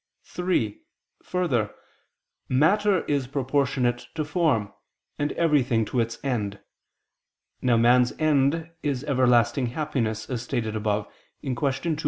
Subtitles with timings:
[0.23, 0.81] (3)
[1.21, 1.75] Further,
[2.49, 4.73] matter is proportionate to form,
[5.19, 6.59] and everything to its end.
[7.61, 11.07] Now man's end is everlasting happiness, as stated above
[11.43, 11.53] (Q.
[11.53, 11.97] 2, A.